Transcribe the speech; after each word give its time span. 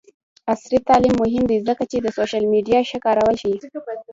عصري 0.53 0.77
تعلیم 0.89 1.15
مهم 1.23 1.43
دی 1.49 1.57
ځکه 1.67 1.83
چې 1.91 1.97
د 1.99 2.07
سوشل 2.17 2.43
میډیا 2.51 2.79
ښه 2.89 2.97
کارول 3.05 3.35
ښيي. 3.41 3.57